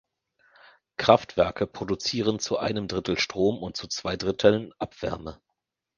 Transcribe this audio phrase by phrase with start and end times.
[0.97, 5.39] Kraftwerke produzieren zu einem Drittel Strom und zu zwei Dritteln Abwärme.